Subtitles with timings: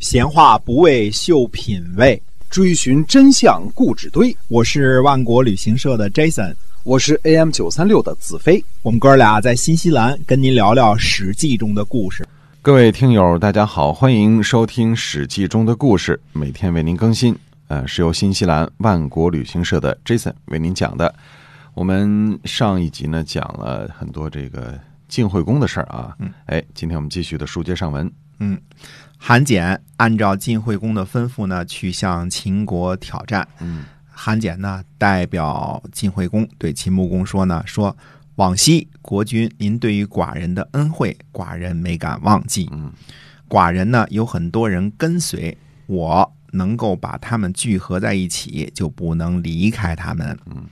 [0.00, 4.34] 闲话不为秀品味，追寻真相故纸堆。
[4.48, 8.64] 我是万国旅行社的 Jason，我是 AM 九三六的子飞。
[8.80, 12.26] 我们哥俩在新西兰跟您聊聊《史记》中的故事。
[12.62, 17.36] 各位听友，大家好，欢迎收听《史记》中的故事，每天为您更新。
[17.68, 21.14] 呃，是由新西兰万国旅行社的 Jason 为您讲的。
[21.74, 28.10] 我们上一集呢讲了很多这个晋惠公的事儿啊，嗯，哎，今天我们继续的书接上文。
[28.42, 28.58] 嗯，
[29.30, 33.46] 韩简按照晋惠公的吩咐呢，去向秦国挑战。
[33.60, 37.96] 嗯，韩简呢代表晋惠公对秦穆公说呢，说
[38.34, 42.68] 往昔国君您对于寡人的恩惠，寡人没敢忘记。
[42.72, 42.92] 嗯，
[43.48, 46.32] 寡人呢有很多人跟随我。
[46.52, 50.36] 能够把他们聚合在一起，就不能离开他们。
[50.46, 50.64] 嗯，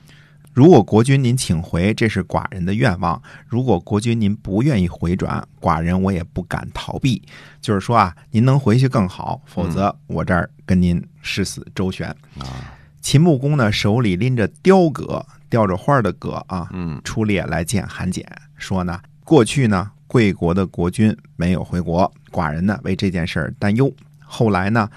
[0.58, 7.22] 如果国君您请回，这是寡人的愿望；如果国君您不愿意回转，寡人我也不敢逃避。
[7.60, 12.08] 就是说啊，您能回去更好，否则我这儿跟您誓死周旋。
[12.40, 23.94] 啊，秦穆公呢，手里拎着雕戈，雕着花的戈啊，嗯，出列来见韩简，说呢，过去呢，贵国的国君没有回国，寡人呢为这件事儿担忧。
[24.24, 24.90] 后来呢？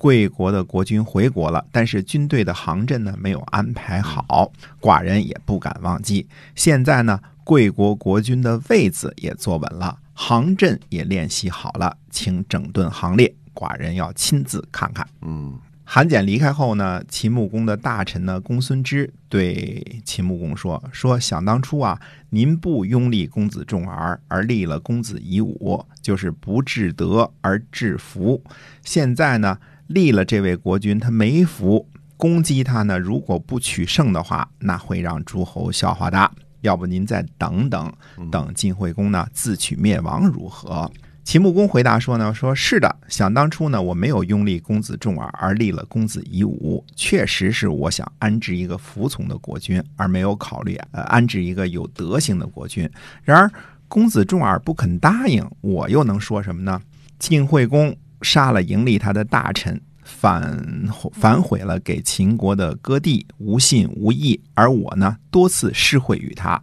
[0.00, 6.26] 贵国的国君回国了，但是军队的行阵呢没有安排好，寡人也不敢忘记。
[6.54, 15.06] 现在呢，贵国国君的位子也坐稳了，行阵也练习好了，请整顿行列，寡人要亲自看看。
[15.20, 28.42] 嗯，韩简离开后呢，秦穆公的大臣呢，公孙支对秦穆公说：“说想当初啊，您不拥立公子重耳，而立了公子夷吾，就是不治德而治福。
[28.82, 29.58] 现在呢。”
[29.90, 31.84] 立了这位国君，他没福，
[32.16, 32.96] 攻击他呢。
[32.96, 36.30] 如果不取胜的话，那会让诸侯笑话的。
[36.60, 37.92] 要不您再等等，
[38.30, 40.88] 等晋惠公呢自取灭亡如何？
[41.24, 52.88] 秦穆公回答说呢，说是的，想当初呢，我没有拥立公子重耳，而立了公子夷吾，确实是我想安置一个服从的国君，而没有考虑呃安置一个有德行的国君。
[53.24, 53.50] 然而
[53.88, 56.80] 公子重耳不肯答应，我又能说什么呢？
[57.18, 57.92] 晋惠公。
[58.22, 64.40] 杀了营立他的大臣，反反悔了给秦国的割地，无信无义。
[64.54, 66.60] 而我呢，多次施惠于他，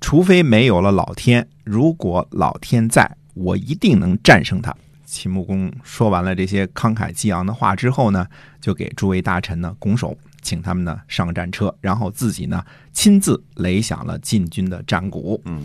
[0.00, 4.74] 除非没有了老天，如果老天在，我一定能战胜他。
[5.04, 8.26] 秦穆公说完了这些慷慨激昂的话之后呢，
[8.60, 15.40] 就给诸位大臣呢拱手，请他们呢上战车，然后自己呢亲自擂响了晋军的战鼓。
[15.44, 15.62] 嗯，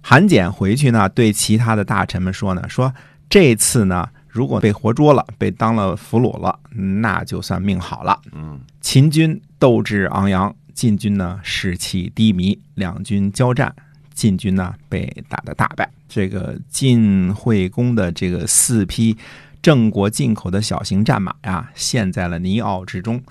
[0.00, 2.94] 韩简回去呢，对其他的大臣们说呢，说
[3.28, 4.08] 这次呢。
[4.32, 8.18] 如果被活捉了，被当了俘虏了，那就算命好了。
[8.32, 13.74] 嗯，秦军斗志昂扬，晋军呢士气低迷，两军交战，
[14.14, 15.86] 晋军呢被打得大败。
[16.08, 19.14] 这个晋惠公的这个四匹
[19.60, 23.22] 郑国进口的小型战马呀，陷在了泥坳之中，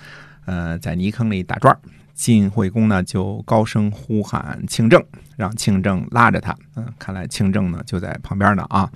[0.46, 1.76] 呃，在泥坑里打转。
[2.22, 5.04] 晋惠公呢就高声呼喊庆正，
[5.38, 6.56] 让庆正拉着他。
[6.76, 8.88] 嗯，看来庆正呢就在旁边呢啊。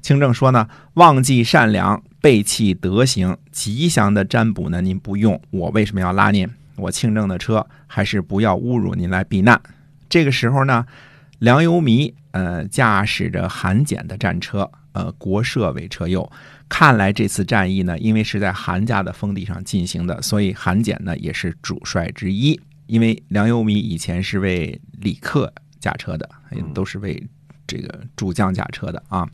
[0.00, 6.48] 庆正说呢，忘记善良，背弃德行，吉祥的占卜呢您不用，我为什么要拉您？
[6.76, 9.60] 我庆正的车还是不要侮辱您来避难。
[10.08, 10.86] 这个时候呢，
[11.40, 16.30] 梁由弥呃驾驶着韩简的战车，呃国社为车右。
[16.68, 22.60] 看来这次战役呢，因为是在韩家的封地上进行的，所以韩简呢也是主帅之一。
[22.88, 26.28] 因为梁由弥以前是为李克驾车的，
[26.74, 27.22] 都是为
[27.66, 29.28] 这个主将驾车的啊。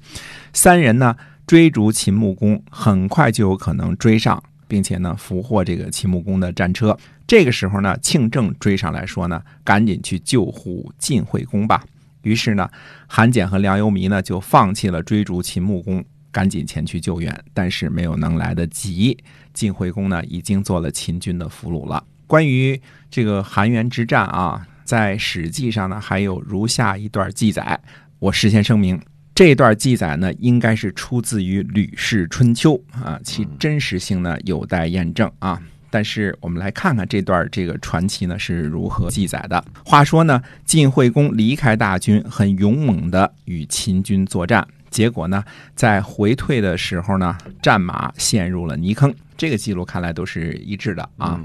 [0.53, 1.17] 三人呢
[1.47, 6.99] 追逐秦穆公，很快就有可能追上，并且呢俘获这个秦穆公的战车。
[7.27, 11.83] 这个时候呢，庆正追上来说呢，赶紧去救护晋惠公吧。
[12.23, 12.69] 于是呢，
[13.07, 19.17] 韩简和梁由弥呢就放弃了追逐秦穆公，赶紧前去救援，但是没有能来得及。
[19.53, 22.05] 晋惠公呢已经做了秦军的俘虏了。
[22.35, 22.81] 关于
[23.13, 27.79] 这个韩元之战啊，在史记上呢，还有如下一段记载。
[28.19, 29.01] 我事先声明，
[29.37, 35.63] 这段记载呢，应该是出自于《吕氏春秋》啊，其真实性呢有待验证啊。
[35.91, 39.65] 但是我们来看看这段这个传奇呢是如何记载的。
[39.85, 45.45] 话说呢，晋惠公离开大军，很勇猛的与秦军作战，结果呢，
[45.77, 49.15] 在回退的时候呢，战马陷入了泥坑。
[49.37, 51.41] 这个记录看来都是一致的啊。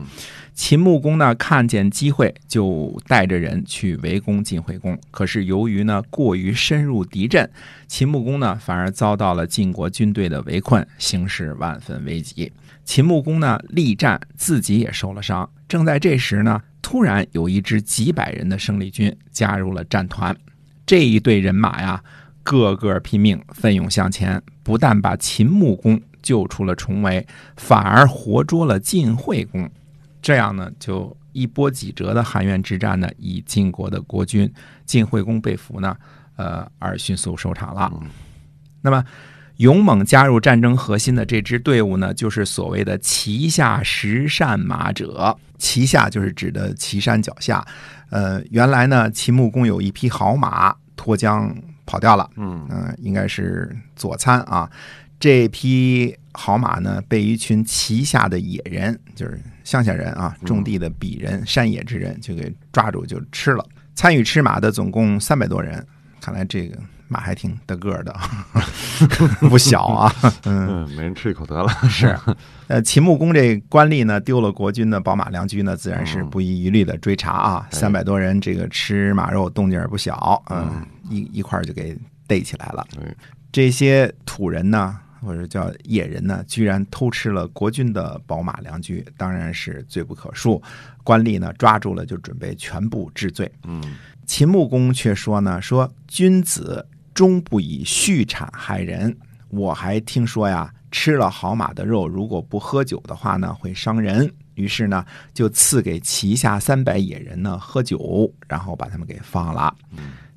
[0.54, 7.50] 秦穆公呢，看见机会就带着人去围攻晋惠公，可是由于呢过于深入敌阵，
[7.88, 12.52] 秦穆公呢反而遭到了晋国军队的围困，形势万分危急。
[12.84, 15.50] 秦穆公呢力战，自己也受了伤。
[15.68, 20.36] 正在这时呢，突然有一支几百人的生力军加入了战团，
[20.86, 22.04] 这一队人马呀，
[22.44, 27.26] 个个拼命，奋勇向前，不但把秦穆公救出了重围，
[27.58, 29.70] 反而活捉了晋惠公。
[30.22, 34.52] 这样呢，就一波几折的韩元之战呢，以晋国的国君
[34.86, 35.96] 晋惠公被俘呢，
[36.36, 37.92] 呃，而迅速收场了。
[38.82, 39.04] 那么，
[39.58, 45.38] 勇猛加入战争核心的这支队伍呢，就是所谓的旗下十善马者。
[45.58, 47.66] 旗下就是指的岐山脚下。
[48.10, 51.54] 呃，原来呢，秦穆公有一匹好马脱缰
[51.86, 54.70] 跑掉了，嗯嗯、应该是左参啊。
[55.20, 63.66] 这匹好马呢，被一群旗下的野人，就是乡下人啊，种地的鄙人、山野之人，就给抓住就吃了。
[63.96, 65.86] 参与吃马的总共三百多人，
[66.22, 66.80] 看来这个
[67.10, 68.16] 马还挺得个儿的，
[69.50, 70.14] 不小啊。
[70.46, 71.68] 嗯，嗯，每人吃一口得了。
[71.90, 72.18] 是，
[72.68, 77.68] 呃，秦穆公这官吏呢，丢了国君的宝马良驹呢，自然是不遗余力的追查啊。
[77.70, 82.88] 哎三百多人，这个吃马肉动静也不小，嗯，一一块就给逮起来了。
[82.96, 83.04] 对，
[83.52, 90.62] 这些土人呢，或者叫野人呢，居然偷吃了国君的宝马良驹，当然是罪不可恕。
[91.04, 93.52] 官吏呢抓住了，就准备全部治罪。
[93.64, 93.82] 嗯
[94.26, 99.18] 秦穆公却说呢，说君子终不以畜产害人。
[99.50, 104.32] 我还听说呀，吃了好马的肉，如果不喝酒的话呢，会伤人。
[104.54, 109.74] 于是呢，就赐给旗下三百野人呢喝酒，然后把他们给放了。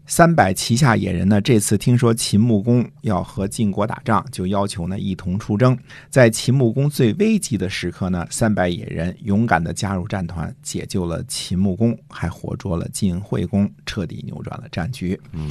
[0.04, 5.78] 三百旗下野人呢，这次听说秦穆公要和晋国打仗，就要求呢一同出征。
[6.10, 15.19] 在秦穆公最危急的时刻呢，三百野人勇敢地加入战团，解救了秦穆公，还活捉了晋惠公，彻底扭转了战局。
[15.32, 15.49] 嗯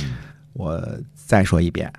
[0.53, 1.92] 我再说一遍，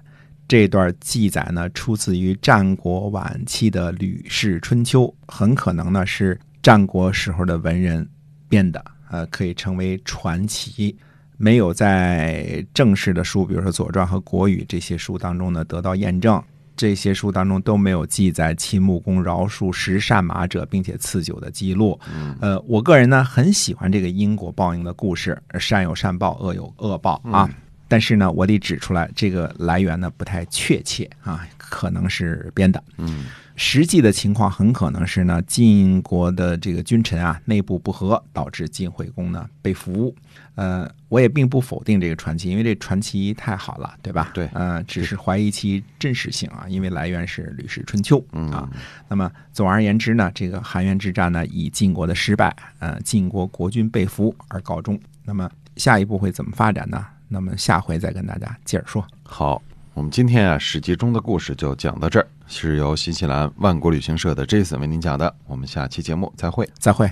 [0.46, 8.06] 这段记载呢，出自于战国晚期的《吕氏春秋》，很可能呢是战国时候的文人
[8.50, 10.94] 编的，呃，可以称为传奇。
[11.42, 16.40] 没有在正式的书，比如说《左传》和《国语》这些书当中呢得到验证。
[16.76, 21.98] 这些书当中都没有记载秦穆公饶恕十善马者，并且赐酒的记录。
[22.40, 27.50] 呃，我个人呢很喜欢这个因果报应的故事，善有善报，恶有恶报啊。
[27.88, 32.80] 但是呢，我得指出来，这个来源呢不太确切啊，可能是编的。
[32.98, 33.24] 嗯
[33.56, 40.14] 实际的情况很可能是呢，晋国的这个君臣啊内部不和，导致晋惠公呢被俘。
[40.54, 44.30] 呃，我也并不否定这个传奇，因为这传奇太好了，对吧？
[44.34, 48.68] 对呃，只是怀疑其真实性啊，因为来源是《吕氏春秋》嗯啊。
[49.08, 55.00] 那么总而言之呢，这个韩元之战呢，以晋国的失败，呃，晋国国君被俘而告终。
[55.24, 57.02] 那么下一步会怎么发展呢？
[57.28, 59.06] 那么下回再跟大家接着说。
[59.22, 59.62] 好，
[59.94, 65.34] 我们今天啊《史记》中的故事就讲到这儿，是由新西兰万国旅行社的 Jason 为您讲的。
[65.46, 66.66] 我们下期节目再会。
[66.78, 67.10] 再会。